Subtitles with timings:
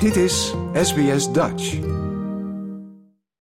[0.00, 1.80] Dit is SBS Dutch.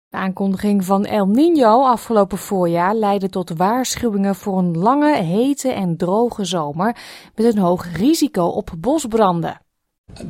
[0.08, 5.96] De aankondiging van El Niño afgelopen voorjaar leidde tot waarschuwingen voor een lange, hete en
[5.96, 6.96] droge zomer
[7.34, 9.60] met een hoog risico op bosbranden.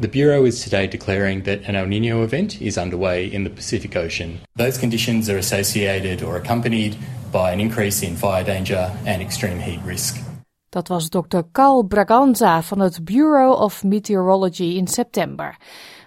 [0.01, 3.97] The Bureau is today declaring that an El Nino event is underway in the Pacific
[3.97, 4.31] Ocean.
[4.55, 6.97] Those conditions are associated or accompanied
[7.31, 10.17] by an increase in fire danger and extreme heat risk.
[10.69, 11.43] Dat was Dr.
[11.53, 15.57] Carl Braganza van het Bureau of Meteorology in september.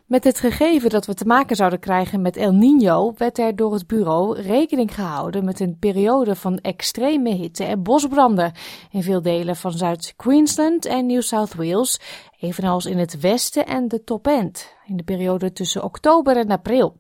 [0.10, 3.74] Met het gegeven dat we te maken zouden krijgen met El Niño werd er door
[3.74, 8.52] het bureau rekening gehouden met een periode van extreme hitte en bosbranden
[8.92, 12.00] in veel delen van Zuid-Queensland en New South Wales,
[12.40, 16.98] evenals in het westen en de top end, in de periode tussen oktober en april.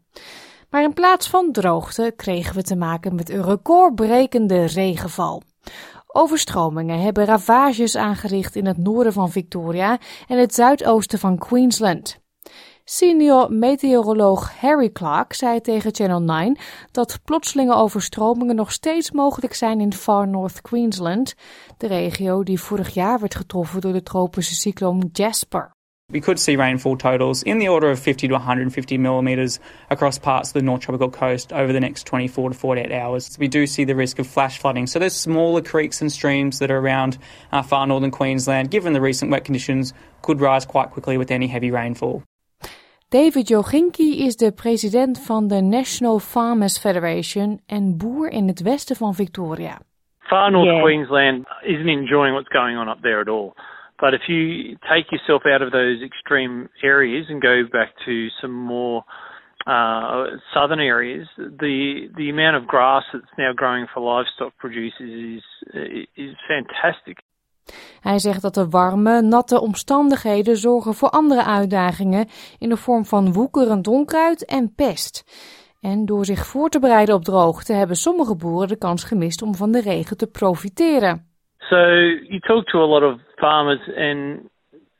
[0.69, 5.41] Maar in plaats van droogte kregen we te maken met een recordbrekende regenval.
[6.07, 12.18] Overstromingen hebben ravages aangericht in het noorden van Victoria en het zuidoosten van Queensland.
[12.91, 16.57] Senior meteoroloog Harry Clark zei tegen Channel 9
[16.91, 21.35] dat plotselinge overstromingen nog steeds mogelijk zijn in Far North Queensland,
[21.77, 25.71] de regio die vorig jaar werd getroffen door de tropische cycloon Jasper.
[26.11, 30.47] We could see rainfall totals in the order of 50 to 150 millimetres across parts
[30.47, 33.35] of the North Tropical Coast over the next 24 to 48 hours.
[33.37, 34.87] We do see the risk of flash flooding.
[34.87, 37.17] So there's smaller creeks and streams that are around
[37.51, 41.47] uh, far northern Queensland, given the recent wet conditions, could rise quite quickly with any
[41.47, 42.23] heavy rainfall.
[43.11, 48.95] David Joginki is de president van de National Farmers Federation en boer in het westen
[48.95, 49.77] van Victoria.
[50.19, 50.81] Far North Yeah.
[50.81, 53.53] Queensland isn't enjoying what's going on up there at all.
[53.95, 58.53] But if you take yourself out of those extreme areas and go back to some
[58.53, 59.03] more
[59.65, 65.43] uh, southern areas, the the amount of grass that's now growing for livestock producers is
[66.15, 67.17] is fantastic.
[68.01, 72.27] Hij zegt dat de warme, natte omstandigheden zorgen voor andere uitdagingen
[72.59, 75.23] in de vorm van woekerend onkruid en pest.
[75.81, 79.55] En door zich voor te bereiden op droogte hebben sommige boeren de kans gemist om
[79.55, 81.27] van de regen te profiteren.
[81.69, 84.49] So you talk to a lot of farmers, and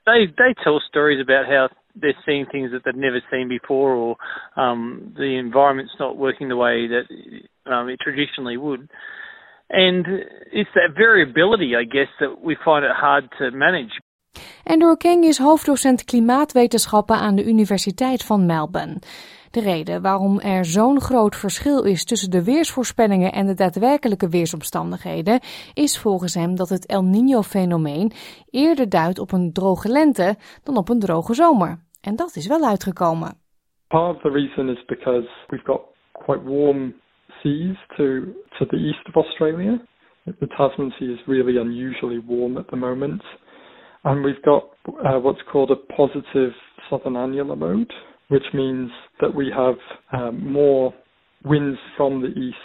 [0.04, 1.68] they they tell stories about how
[2.00, 4.18] they're seeing things that they've never seen before, or
[4.56, 7.06] um, the environment's not working the way that
[7.66, 8.90] um, it traditionally would.
[9.70, 10.08] And
[10.52, 14.02] it's that variability, I guess, that we find it hard to manage.
[14.64, 19.00] Andrew King is hoofddocent klimaatwetenschappen aan de Universiteit van Melbourne.
[19.52, 25.40] De reden waarom er zo'n groot verschil is tussen de weersvoorspellingen en de daadwerkelijke weersomstandigheden
[25.74, 28.12] is volgens hem dat het El Niño-fenomeen
[28.50, 31.80] eerder duidt op een droge lente dan op een droge zomer.
[32.02, 33.38] En dat is wel uitgekomen.
[33.88, 35.82] Part of the reason is because we've got
[36.12, 36.94] quite warm
[37.44, 39.78] seas to to the east of Australia.
[40.26, 43.22] The Tasman Sea is really unusually warm at the moment.
[44.04, 46.52] And we've got uh, what's called a positive
[46.90, 47.92] southern annular mode,
[48.30, 48.92] which means
[49.22, 49.76] that we have
[50.14, 50.94] um, more
[51.44, 52.56] winds from the east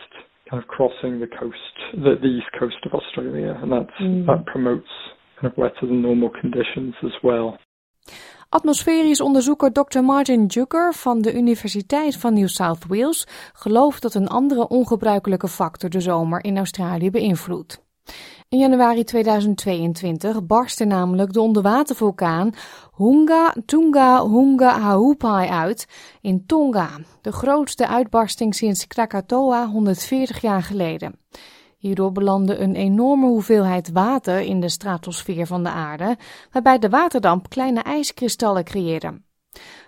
[0.50, 1.56] kind of crossing the coast,
[1.94, 3.58] the, the east coast of Australia.
[3.60, 4.86] And that's, that promotes
[5.40, 7.58] kind of wetter than normal conditions as well.
[8.54, 10.00] Atmosferisch onderzoeker Dr.
[10.00, 15.90] Martin Jucker van de Universiteit van New South Wales gelooft dat een andere ongebruikelijke factor
[15.90, 17.82] de zomer in Australië beïnvloedt.
[18.48, 22.52] In januari 2022 barstte namelijk de onderwatervulkaan
[22.96, 25.86] Hunga Tunga Hunga Haupai uit
[26.20, 31.18] in Tonga, de grootste uitbarsting sinds Krakatoa 140 jaar geleden.
[31.84, 36.16] Hierdoor belandde een enorme hoeveelheid water in de stratosfeer van de aarde,
[36.52, 39.20] waarbij de waterdamp kleine ijskristallen creëerde.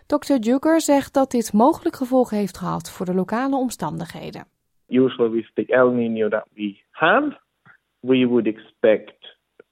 [0.06, 0.34] Dr.
[0.40, 4.44] Jucker zegt dat dit mogelijk gevolgen heeft gehad voor de lokale omstandigheden.
[4.88, 7.36] usually with the El Nino that we have,
[8.00, 9.18] we would expect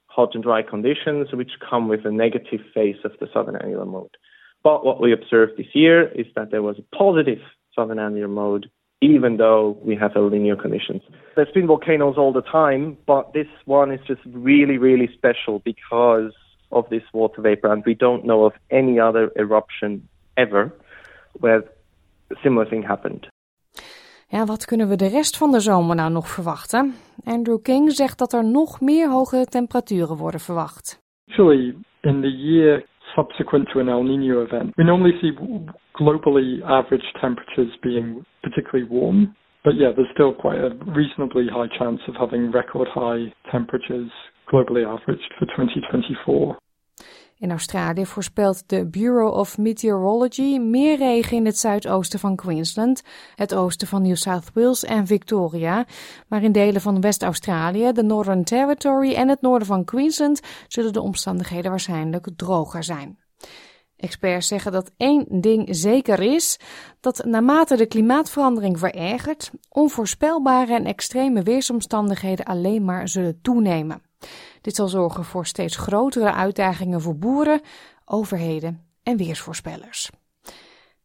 [0.05, 4.17] hot and dry conditions which come with a negative phase of the southern annular mode.
[4.63, 7.41] But what we observed this year is that there was a positive
[7.75, 8.65] southern annular mode,
[8.99, 11.03] even though we have El Nino conditions.
[11.35, 16.33] There's been volcanoes all the time, but this one is just really, really special because
[16.69, 20.71] of this water vapor, and we don't know of any other eruption ever
[21.39, 21.63] where
[22.31, 23.27] a similar thing happened.
[24.27, 26.93] Ja, wat kunnen we de rest van de zomer nou nog verwachten?
[27.23, 30.99] Andrew King zegt dat er nog meer hoge temperaturen worden verwacht.
[31.27, 32.85] Actually, in the year
[33.15, 38.91] subsequent to an El Nino event, we normally see w- globally average temperatures being particularly
[38.91, 39.35] warm.
[39.65, 40.69] But yeah, there's still quite a
[40.99, 44.11] reasonably high chance of having record high temperatures
[44.51, 46.55] globally averaged for 2024.
[47.37, 53.03] In Australië voorspelt de Bureau of Meteorology meer regen in het zuidoosten van Queensland,
[53.35, 55.85] het oosten van New South Wales en Victoria.
[56.27, 61.01] Maar in delen van West-Australië, de Northern Territory en het noorden van Queensland zullen de
[61.01, 63.17] omstandigheden waarschijnlijk droger zijn.
[64.05, 66.59] Experts zeggen dat één ding zeker is:
[66.99, 74.01] dat naarmate de klimaatverandering verergert, onvoorspelbare en extreme weersomstandigheden alleen maar zullen toenemen.
[74.61, 77.61] Dit zal zorgen voor steeds grotere uitdagingen voor boeren,
[78.05, 80.09] overheden en weersvoorspellers.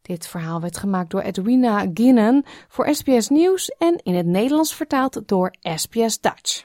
[0.03, 5.29] Dit verhaal werd gemaakt door Edwina Ginnen voor SBS Nieuws en in het Nederlands vertaald
[5.29, 6.64] door SBS Dutch.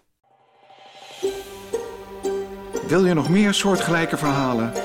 [2.88, 4.84] Wil je nog meer soortgelijke verhalen?